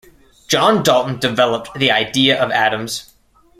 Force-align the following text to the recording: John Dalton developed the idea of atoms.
John 0.47 0.81
Dalton 0.81 1.19
developed 1.19 1.75
the 1.75 1.91
idea 1.91 2.41
of 2.43 2.49
atoms. 2.49 3.13